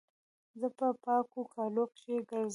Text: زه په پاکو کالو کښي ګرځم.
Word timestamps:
زه 0.59 0.67
په 0.77 0.87
پاکو 1.03 1.41
کالو 1.53 1.83
کښي 1.93 2.15
ګرځم. 2.29 2.49